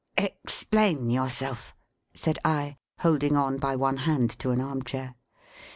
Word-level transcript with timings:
"Explain 0.17 1.11
yourself," 1.11 1.75
said 2.15 2.39
I, 2.43 2.77
holding 3.01 3.35
on 3.37 3.57
by 3.57 3.75
one 3.75 3.97
hand 3.97 4.31
to 4.39 4.49
an 4.49 4.59
arm 4.59 4.81
chair. 4.83 5.13